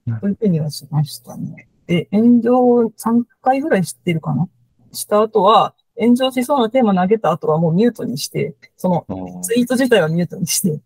[0.06, 1.68] そういうふうにはしましたね。
[1.88, 2.52] で、炎上
[2.98, 4.48] 3回ぐらい知ってるかな？
[4.92, 10.80] した後は、炎上しそうなテーマ投げた後はもうミュートにして、そのツイート自体はミュートにして、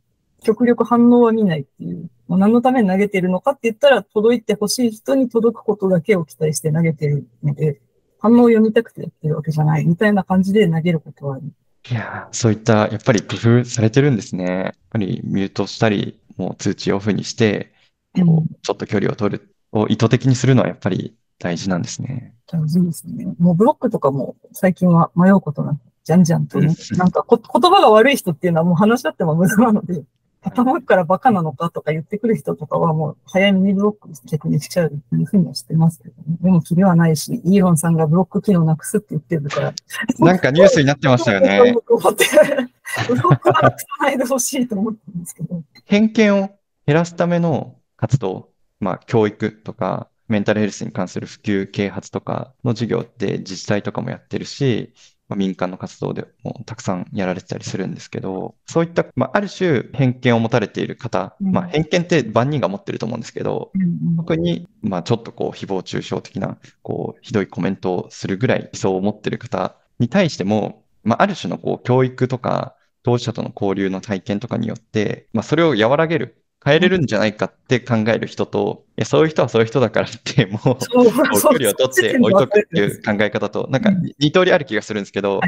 [0.43, 7.81] 極力反応は見ないっていう、もう何のために投げてるのかって言ったら、届いてほしい人に届くことだけを期待して投げてるので、
[8.19, 11.43] 反応を読みたくてやってるわけじゃないみたいな感じで投げることはある。
[11.89, 14.45] いやそういった、やっぱり工夫されてるんですね。
[14.45, 17.73] やっぱりミュートしたり、もう通知オフにして、
[18.15, 22.33] こうちょっと距離を取るを意図的にするのはやっぱり大事なんですね。
[22.47, 23.25] 大事ですね。
[23.39, 30.03] もうブロックとかも最近は迷うことなく、じゃんじゃんとね、なんかこ言葉が悪い人っていうのはもう話し合っても無駄なので、
[30.41, 36.37] 頭からバカなのかとか言ってくる人とかはもう早めにブロック逆にしちゃうっていうふうにはしてますけどね。
[36.41, 39.73] でもキリはないし、イーロンさんがブロック機能なくすって言ってるから。
[40.19, 41.59] なんかニュースになってましたよね。
[41.59, 45.61] ブロックはなくさないでほしいと思ってるんですけど。
[45.85, 46.49] 偏見を
[46.85, 48.49] 減らすための活動、
[48.79, 54.93] まあ教育とか、メンタルヘルスに関する普及啓発とかの授業って自治体とかもやってるし、
[55.29, 80.59] まあ、民間の活動でもたくさんやられてたりするんですけど、そういった、まあ、ある種偏見を持たれている方、うん、まあ、偏見って万人が持ってると思うんですけど、うん、特に、まあ、ちょっとこう、誹謗中傷的な、こう、ひどいコメントをするぐらい理想を持っている方に対しても、まあ、ある種のこう、教育とか、当事者との交流の体験とかによって、まあ、それを和らげる変えれるんじゃないかって考える人と、いやそういう人はそういう人だからって、もう、
[80.91, 85.39] 距離を取って置いとくっていう考え方と、なんか二通りある気がするんですけど、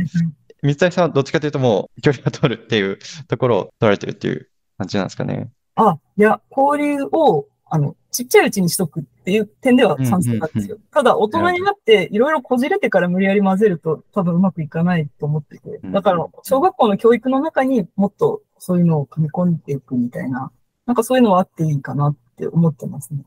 [0.64, 5.52] 水谷さんはどっちかというともう距離を取るっていうところを取られてるっていう感じなんですかね。
[5.76, 10.78] あ、いや、交流を、あの、ちっちゃいうちにしとくっていう点では賛成なんですよ。
[10.92, 15.80] ただ、大人になっていろいろこじれてから無理やり混ぜると多分うまくいかないと思ってて。
[15.86, 20.52] だから、小学校の教育の中にもっとそういうのを組み込んでいくみたいな
[20.86, 23.24] なんかそういうのはあっていいかなって思ってますね。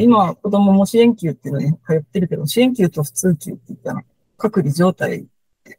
[0.00, 4.02] 今、子供も支援級っていうのに通ってるけど、支援級と普通級って言ったら、
[4.36, 5.26] 隔離状態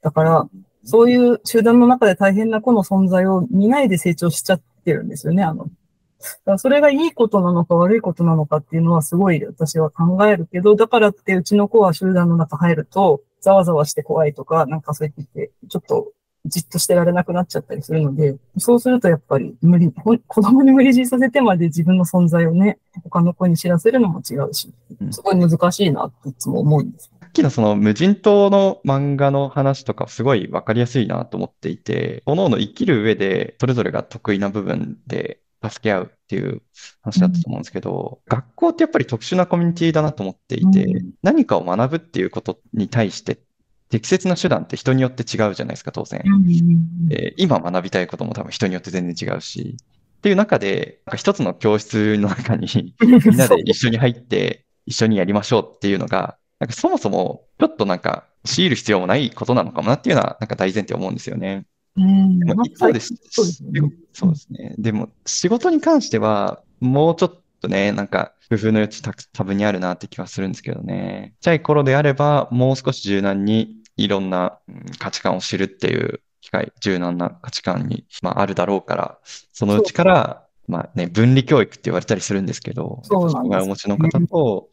[0.01, 0.49] だから、
[0.83, 5.67] そういう集団の中で大変な子の存在を見ないで成長しちゃってるんですよね、あの。
[6.45, 16.12] だそれがいいことなのか悪いことなのかっていうのはすごい私は考えるけど、だからってうちの子は集団の中入ると、ざわざわして怖いとか、なんかそう言って、ちょっと
[16.45, 24.71] じっとしてられなくなっちゃったりするので、そうするとやっぱり無理、子供に無理強いさせてまで自分の存在をね、他の子に知らせるのも違うし、
[25.12, 27.12] すごい難しいなっていつも思うんです。
[27.19, 36.62] さっきのその無人島の漫画の話とかすごいわかりやすいなと思っていて、各々生きる上でそれぞれが得意な部分で助け合うっていう
[37.02, 43.38] 話だったと思うんですけど、うん、学校ってやっぱり特殊なコミュニティだなと思っていて、うん、何かを学ぶっていうことに対して
[43.89, 46.23] 適切な手段って人によって違うじゃないですか、当然。
[47.12, 49.78] えー、今学びたいことも多分人によって全然違うし。
[50.19, 61.65] っていう中で、なんか一つの教室の中に みんなで一緒に入って一緒にやりましょうっていうのが、なんかそもそもちょっとなんか強いる必要もないことなのかもなっていうのはなんか大前提思うんですよね。
[61.95, 62.39] うん。
[62.65, 63.15] 一方です。
[63.30, 63.82] そうですね。
[64.13, 64.75] そうですね。
[64.78, 71.34] でも仕事に関してはもうちょっとね、なんか工夫の余地多分にあるなって気はするんですけどね。
[71.36, 74.59] ちっちゃい頃であればもう少し柔軟にいろんな
[74.97, 79.17] 価値観を知るっていう機会、柔軟な価値観に、まあ、あるだろうから、
[79.53, 84.69] そのうちから、まあね、分離教育って言われたりするんですけど、そうなんお持ちの方と、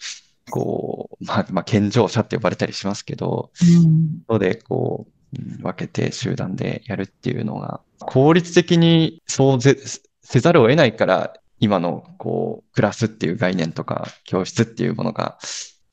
[0.51, 15.39] こう、まあ、まあ、健常者って呼ばれたりしますけど、うん、そで、こう、分けて集団でやるっていうのが、効率的にそうせざるを得ないから、今の、こう、クラスっていう概念とか、教室っていうものが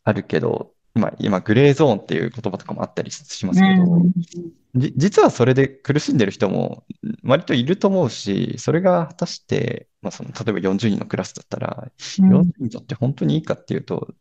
[0.04, 4.02] あるけど、今、今、グレーゾーンっていう言葉とかもあったりしますけど、
[4.76, 6.84] じ実はそれで苦しんでる人も
[7.24, 14.14] 割といると思うし、それが果たして、まあ、その例えば40人のクラスだったら、40人にとって本当にいいかっていうと、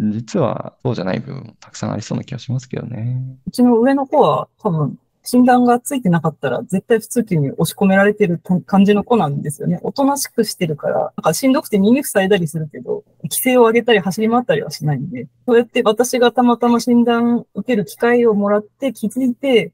[0.00, 3.20] 実はそうじゃない部分もたくさんありそうな気がしますけどね。
[3.46, 4.98] うちの上の子は多分
[5.30, 9.78] 診断がついてなかったら、絶対普通級に押し込められてる感じの子なんですよね。
[9.82, 19.72] おとなしくしてるから、なんかしんどくて耳塞いだりするけど、規制を上げたり走り回ったりはしないんで、そうやって私がたまたま診断受ける機会をもらって気づいて、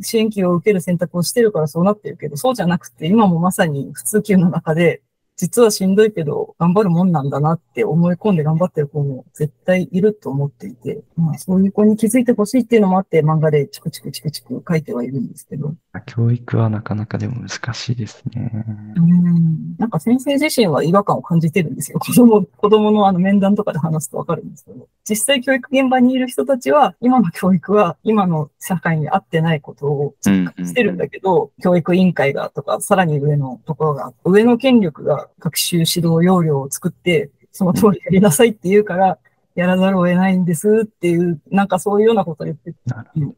[0.00, 5.02] 支援機を受ける選択をしてるからそうなってるけど、そうじゃなくて、今もまさに普通級の中で、
[5.36, 15.74] 実はしんどいけど、頑張るもんなんだなって思い込んで頑張ってる子も絶対いると思っていて、まあそういう子に気づいてほしいっていうのもあって漫画でチクチクチクチク書いてはいるんですけど。
[16.06, 18.64] 教育はなかなかでも難しいですね。
[18.96, 19.76] うん。
[19.76, 21.98] なんか先生自身は違和感を感じてるんですよ。
[21.98, 24.88] 子供、子供のあの面談とかで話すとわかるんですけど。
[25.08, 39.18] 実際教育現場にいる人たちは、今の教育は今の社会に合ってないことをしてるんだけど、うんうん、教育委員会がとか、さらに上のところが、上の権力が学習指導要領を作って、その通りやりなさいって言うから、
[39.54, 42.74] やらざるを得ないんですっていう、なんかそういうようなことを言って、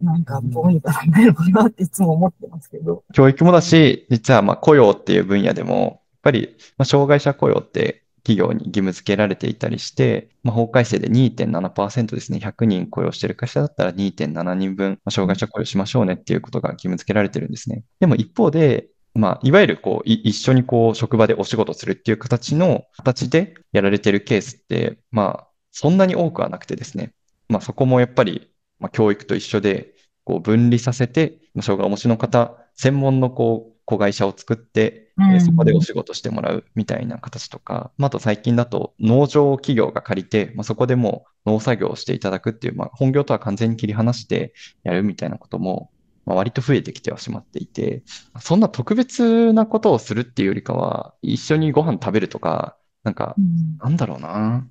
[0.02, 3.04] なんかどうにかならないのかなっていつも思ってますけど。
[3.12, 17.84] 教育もだし、実はまあ雇用っていう分野でも、やっぱりまあ障害者雇用って企業に義務付けられていたりして、まあ、法改正で2.7%ですね、100人雇用している会社だったら2.7人分、障害者雇用しましょうねっていうことが義務付けられてるんですね。
[18.00, 27.12] でも一方で、まあ、いわゆるこう、一緒にこう、職場でお仕事するっていう形の形でやられてるケースって、まあ、そんなに多くはなくてですね。
[27.48, 29.94] まあ、そこもやっぱり、まあ、教育と一緒で、
[30.24, 44.52] こう、分離させて、障害をお持ちの方、専門のこう、子会社を作って、うん、そこでお仕事してもらうみたいな形とか、まあ、あと最近だと農場企業が借りて、まあ、そこでも農作業をしていただくっていう、まあ、本業とは完全に切り離して
[44.82, 45.90] やるみたいなことも、
[46.28, 48.02] まあ、割と増えてきてはしまっていて、
[48.38, 53.34] そんな特別なことをするっていうよりかは、一緒にご飯食べるとか、なんか、
[53.78, 54.66] なんだろうな。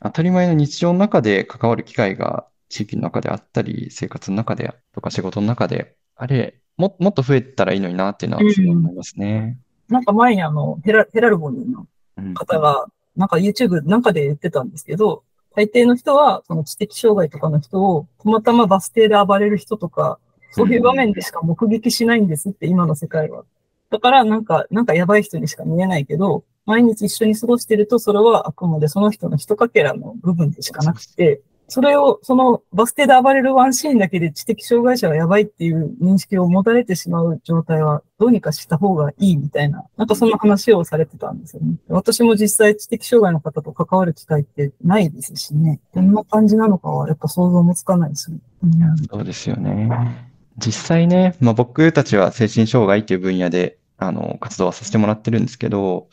[0.00, 9.58] 当たり前の日常の中で関わる機会が地域の中であったり、生活の中でとか仕事の中で、あれ、ももっと増えたらいいのになっていうのはすごい思いますね。
[9.88, 11.88] うん、なんか前にあの、ヘラヘラルボニーの
[12.34, 12.86] 方が、
[13.16, 15.24] なんか YouTube なんかで言ってたんですけど、
[15.56, 20.18] 大抵の人は、その知的障害とかの人を、たまたまバス停で暴れる人とか、
[20.52, 23.44] そういう場面でしか目撃しないんですって、今の世界は。
[23.90, 41.76] だから、なんか、なんかやばい人にしか見えないけど、毎日一緒に過ごしてると、それはあくまでその人の一かけらの部分でしかなくて、それを、そのバス停で暴れるワンシーンだけで知的障害者がやばいっていう認識を持たれてしまう状態はどうにかした方がいいみたいな、なんかそんな話をされてたんですよね。
[41.88, 45.80] 私も実際知的障害の方と関わる機会ってないですしね。
[45.94, 48.38] どんな感じなのかはやっぱ想像もつかないですね。
[48.62, 50.31] うん、そうですよね。
[50.58, 56.08] 実際ね、まあ、僕たちは精神障害という分野であの活動はさせてもらってるんですけど、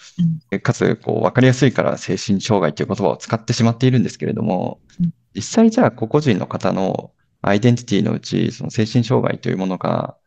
[0.52, 7.12] うん、かつこう分かりやすいから精神障害という言葉を使ってしまっているんですけれども、うん、実際じゃあ個々人の方の
[7.42, 10.18] アイデンティティのうち、その精神障害というものが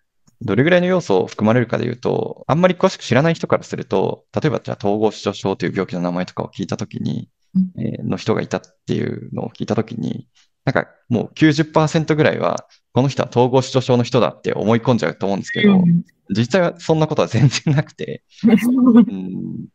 [0.40, 10.26] どれぐらいの要素を含まれるかでいうと、あんまり詳しく知らない人からすると、例えばじゃあ統合失調症という病気の名前とかを聞いたときに、うん、えー、の人がいたっていうのを聞いたときに、
[10.64, 19.66] なんかもう90%ぐらいはこの人は統合失調症の人だって思い込んじゃうと思うんですけど、うん、実際はそんなことは全然なくて、 うん、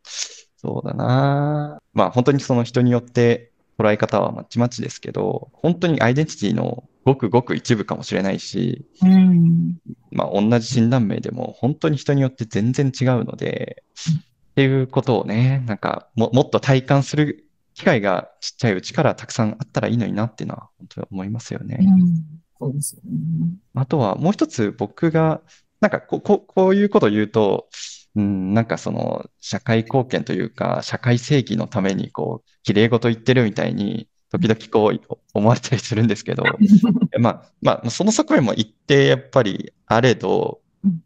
[0.55, 1.79] そうだな。
[1.93, 9.77] まあ本当にその人によって捉え方はまちまちですけど、本当にアイデンティティのごくごく一部かもしれないし、うん、
[10.11, 13.83] まあ同じ診断名でも本当に人によって全然違うので、
[14.51, 17.46] っていうことをね、なんかももっと体感する
[17.77, 21.77] 機会がちっちゃいうちからたくさんあったらいいのになっていうのは本当に思いますよね。
[21.79, 22.23] うん
[22.59, 23.51] そうですよね。
[23.75, 25.41] あとはもう一つ僕が、
[25.79, 27.69] なんかこここういうことを言うと、
[28.15, 36.43] うん、なんかその社会貢献というか、社会正義のためにこう、綺麗事言ってるみたいに、時々こう思われたりするんですけど、
[37.19, 40.61] まあ、まあ、その側面も一定やっぱりあれど、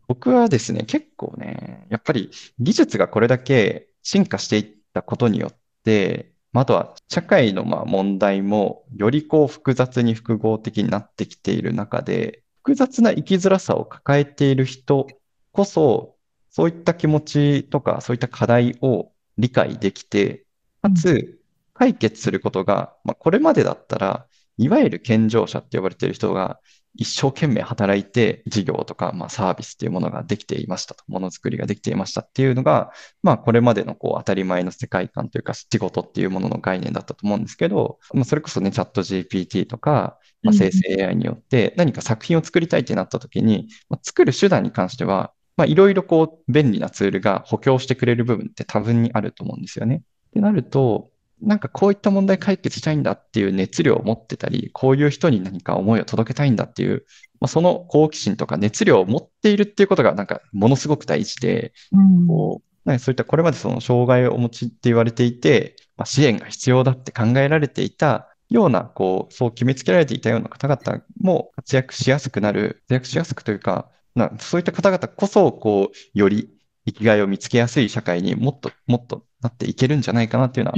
[0.07, 15.07] 僕はですね、結構ね、やっぱり技術がこれだけ進化していったことによって、あとは社会のまあ問題もよりこう複雑に複合的になってきている中で、複雑な生きづらさを抱えている人
[15.51, 16.17] こそ、
[16.49, 20.45] そういった気持ちとかそういった課題を理解できて、
[20.81, 21.39] かつ
[21.73, 24.27] 解決することが、まあ、これまでだったら、
[24.57, 26.59] いわゆる健常者って呼ばれている人が
[26.95, 32.91] 一生懸命働いて事業とか、まあ、サービスっていうものができていましたと、ものづくりができていましたっていうのが、
[33.23, 49.97] まあ、これまでのこう当たり前の世界観というか、仕事っていうものの概念だったと思うんですけど、まあ、それこそね、チャット GPT とか、まあ、生成 AI によって何か作品を作りたいってなった時に、まあ、作る手段に関しては、まあ、いろいろこう、便利なツールが補強してくれる部分って多分にあると思うんですよね。
[49.97, 50.01] っ
[50.33, 51.10] てなると、
[51.41, 57.05] なんかこういった問題解決したいんだっていう熱量を持ってたり、こういう人に何か思いを届けたいんだっていう、
[57.39, 76.49] まあ、その好奇心とか熱量を持っているっていうことがなんかものすごく大事で、うん、こうそういったこれまでその障害をお持ちって言われていて、まあ、支援が必要だって考えられていたような、こう、そう決めつけられていたような方々も活躍しやすくなる、活躍しやすくというか、なそういった方々こそ、こう、より
[76.85, 80.77] 生きがいを見つけやすい社会にもっともっとなっていけるんじゃないかなっていうのは、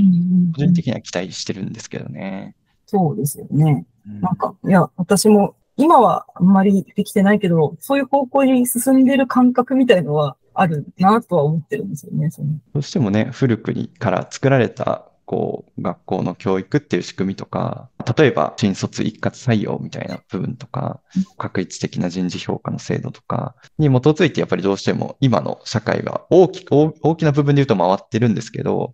[0.56, 2.56] 個人的には期待してるんですけどね。
[2.86, 3.86] そうですよね。
[4.06, 12.30] なんか、いや、私も今はあんまりできてないけど、そういう方向に進んでる感覚みたいのはあるなとは思ってるんですよね。
[12.30, 21.02] そどうしてもね、古くから作られたこう、学校の教育っていう仕組みとか、例えば、新卒一括採用みたいな部分とか、
[21.38, 28.94] 確一的な人事評価の制度とかに基づいて、やっぱりどうしても今の社会が大きく、大きな部分で言うと回ってるんですけど、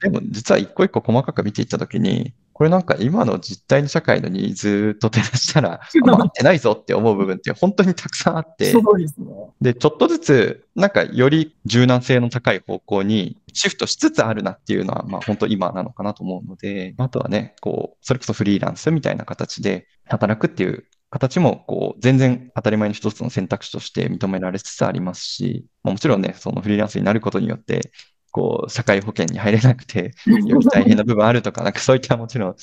[0.00, 9.26] でも実は一個一個細かく見ていったときに、これなんか今の実態の社会のニーズと照らしたら、 回ってないぞって思う部分って本当にたくさんあって、ですね。
[9.60, 27.92] で、ちょっとずつ、なんかより柔軟性の高い方向にシフトしつつあるなっていうのは、まあ本当今なのかなと思うので、あとはね、こう、それこそフリーランスみたいな形で働くっていう形も、こう、全然当たり前の一つの選択肢として認められつつありますし、まあ、もちろんね、そのフリーランスになることによって、
[28.38, 30.12] こう、社会保険に入れなくて、
[30.46, 32.54] より大変な部分あるとか、なんかそういったもちろん、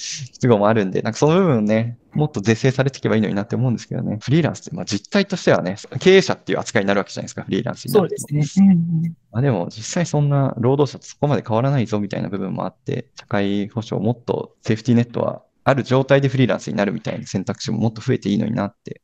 [0.41, 4.19] 都合もあるんで、なんかその部分ね、もっと是正されていけばいいのになって思うんですけどね。
[4.21, 8.15] フリーランスって、まあ実態としてはね、経営者っていう扱いになるわけじゃないですか、フリーランスになると。
[8.17, 8.71] そうですね。
[9.33, 19.01] まあでも実際そんな労働者とそこまで変わらないぞみたいな部分もあって、社会保障もっとセーフティーネットはある状態でフリーランスになるみたいな選択肢ももっと増えていいのになって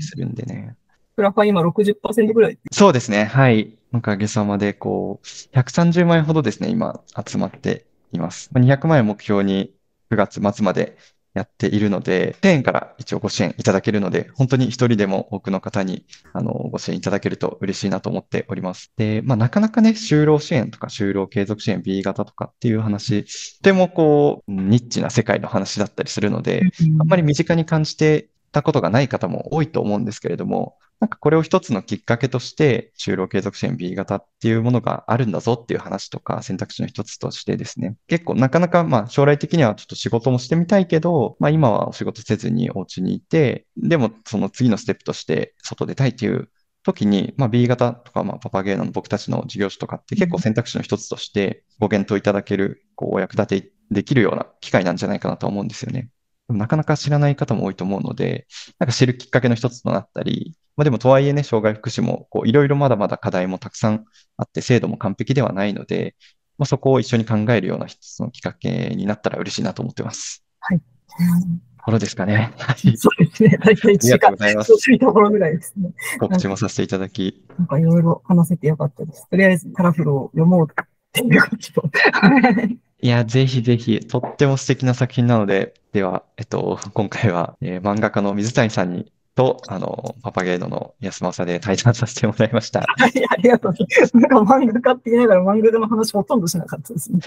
[0.00, 0.74] するんでね。
[1.14, 3.24] プラファ今60%ぐらいそうですね。
[3.24, 3.74] はい。
[3.96, 5.26] おかげさまで、こう、
[5.56, 8.50] 130万円ほどですね、今集まっています。
[8.52, 9.74] 200万円目標に
[10.10, 10.96] 9月末まで
[11.32, 18.92] やっているので、1000円から一応ご支援いただけるので、本当に一人でも多くの方に、あの、ご支援いただけると嬉しいなと思っております。
[18.96, 23.24] で、まあ、なかなかね、就労支援とか就労継続支援 B 型とかっていう話、
[23.58, 26.62] とてもこう、ニッチな世界の話だったりするので、
[27.00, 46.48] あんまり身近に感じてたことがない方も多いと思うんですけれども、なんかこれを一つのきっかけとして、就労継続支援 B 型っていうものがあるんだぞっていう話とか選択肢の一つとしてですね、結構なかなかまあ将来的にはちょっと仕事もしてみたいけど、まあ今はお仕事せずにお家にいて、でもその次のステップとして外出たいっていう
[46.82, 56.08] 時に、まあ B 型とかまあパパゲーノの僕たちの事業所とかって結構選択肢の一つとしてご検討いただける、こうお役立てできるような機会なんじゃないかなと思うんですよね。
[56.48, 58.46] なかなか知らない方も多いと思うので、
[58.78, 64.04] なんか知るきっかけの一つとなったり、まあでもとはいえね、障害福祉もこういろいろまだまだ課題もたくさん
[64.36, 66.14] あって、制度も完璧ではないので、
[66.58, 70.44] まあ、そこを一緒に考えるような一つのきっかけになったら嬉しいなと思ってます。
[70.60, 70.80] はい。
[71.86, 72.52] ころですかね。
[72.58, 72.96] はい。
[72.96, 73.58] そうですね。
[73.64, 74.28] 大体1時間。
[74.28, 74.72] ありがとうございます。
[74.76, 75.90] そういうところぐらいですね。
[76.18, 77.44] 告知もさせていただき。
[77.56, 79.28] なんかいろいろ話せてよかったです。
[79.30, 80.66] とりあえずカラフルを読もう
[81.24, 81.90] っていうこと。
[83.00, 92.80] いや、ぜひぜひ、とっても素敵な作品なので、では、えっと、今回は、えー、漫画家の水谷さんにと、あの、パパゲーノの安正で対談させてもらいました。
[92.80, 94.16] はい、ありがとうございます。
[94.16, 97.20] なんか漫画家って言いながら漫画の話ほとんどしなかったですね。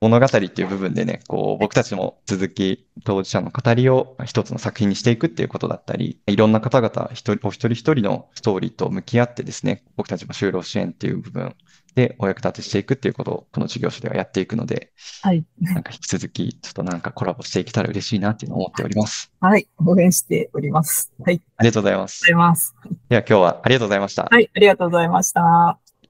[0.00, 11.54] 物語っていう部分でね、こう、僕たちも続き当事者の語りを一つの作品にしていくっていうことだったり、いろんな方々、一人、お一人一人のストーリーと向き合ってですね、僕たちも就労支援っていう部分
[11.94, 15.44] でお役立てしていくっていうことを、この事業所ではやっていくので、はい。
[15.60, 19.32] なんか引き続き、ちょっとなんかコラボしていけたら嬉しいなっていうのを思っております。
[19.40, 19.68] はい。
[19.84, 21.12] 応援しております。
[21.24, 21.40] はい。
[21.56, 22.22] ありがとうございます。
[22.24, 22.74] ありがとうございます。
[23.08, 24.28] では今日はありがとうございました。
[24.30, 24.50] はい。
[24.54, 25.89] ありがとうございました。